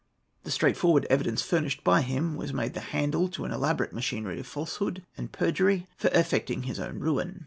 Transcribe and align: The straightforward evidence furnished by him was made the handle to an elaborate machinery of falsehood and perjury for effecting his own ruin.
The 0.45 0.49
straightforward 0.49 1.05
evidence 1.11 1.43
furnished 1.43 1.83
by 1.83 2.01
him 2.01 2.35
was 2.35 2.51
made 2.53 2.73
the 2.73 2.79
handle 2.79 3.29
to 3.29 3.45
an 3.45 3.51
elaborate 3.51 3.93
machinery 3.93 4.39
of 4.39 4.47
falsehood 4.47 5.03
and 5.15 5.31
perjury 5.31 5.85
for 5.95 6.07
effecting 6.11 6.63
his 6.63 6.79
own 6.79 6.97
ruin. 6.97 7.39